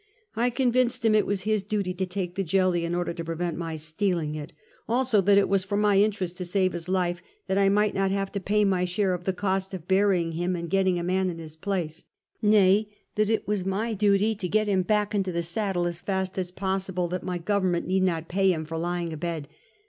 [0.35, 3.55] I convinced him it was his duty to take the jelly in order to prevent
[3.55, 4.51] my stealing it.
[4.89, 8.09] Also, that it was for my interest to save his life, that I might not
[8.09, 11.29] have to pay my share of the cost of burying him and getting a man
[11.29, 12.05] in his place,
[12.43, 14.79] ^o y, that it was my duty to get '">■ 298 Half a Centuet.
[14.79, 18.51] hiin back into tlie saddle as fast as possible, that my government need not pay
[18.51, 19.47] him for lying abed.